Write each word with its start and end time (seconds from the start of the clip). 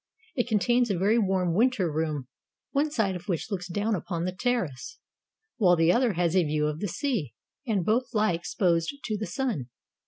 It 0.33 0.47
contains 0.47 0.89
a 0.89 0.97
very 0.97 1.19
warm 1.19 1.53
winter 1.53 1.91
room, 1.91 2.27
one 2.71 2.89
side 2.89 3.15
of 3.15 3.27
which 3.29 3.51
looks 3.51 3.67
down 3.67 3.93
upon 3.93 4.25
the 4.25 4.31
terrace, 4.31 4.97
while 5.57 5.75
the 5.75 5.91
other 5.91 6.13
has 6.13 6.35
a 6.35 6.43
view 6.43 6.65
of 6.65 6.79
the 6.79 6.87
sea, 6.87 7.35
and 7.67 7.85
both 7.85 8.05
lie 8.11 8.33
exposed 8.33 8.95
to 9.03 9.15
the 9.15 9.27
sun. 9.27 9.69